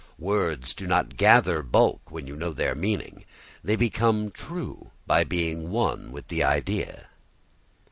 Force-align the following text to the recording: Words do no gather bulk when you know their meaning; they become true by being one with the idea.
Words 0.17 0.73
do 0.73 0.87
no 0.87 1.03
gather 1.03 1.61
bulk 1.61 2.09
when 2.09 2.25
you 2.25 2.35
know 2.35 2.53
their 2.53 2.73
meaning; 2.73 3.23
they 3.63 3.75
become 3.75 4.31
true 4.31 4.89
by 5.05 5.23
being 5.23 5.69
one 5.69 6.11
with 6.11 6.27
the 6.27 6.43
idea. 6.43 7.09